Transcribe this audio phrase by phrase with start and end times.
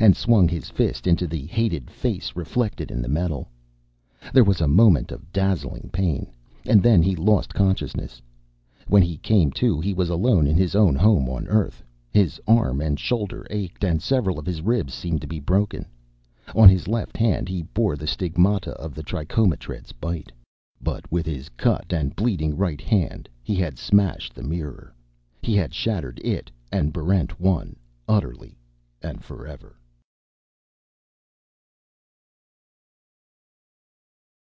[0.00, 3.48] And swung his fist into the hated face reflected in the metal.
[4.34, 6.26] There was a moment of dazzling pain,
[6.66, 8.20] and then he lost consciousness.
[8.86, 11.82] When he came to, he was alone in his own home on Earth.
[12.10, 15.86] His arm and shoulder ached, and several of his ribs seemed to be broken.
[16.54, 20.32] On his left hand he bore the stigmata of the trichomotred's bite.
[20.82, 24.92] But with his cut and bleeding right hand he had smashed the mirror.
[25.40, 28.58] He had shattered it and Barrent 1 utterly
[29.00, 29.76] and forever.